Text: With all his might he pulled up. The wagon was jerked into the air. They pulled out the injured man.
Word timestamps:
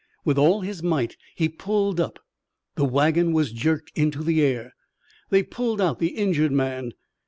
With 0.25 0.39
all 0.39 0.61
his 0.61 0.81
might 0.81 1.15
he 1.35 1.47
pulled 1.47 1.99
up. 1.99 2.17
The 2.73 2.85
wagon 2.85 3.33
was 3.33 3.51
jerked 3.53 3.91
into 3.93 4.23
the 4.23 4.41
air. 4.41 4.73
They 5.29 5.43
pulled 5.43 5.79
out 5.79 5.99
the 5.99 6.15
injured 6.15 6.51
man. 6.51 6.93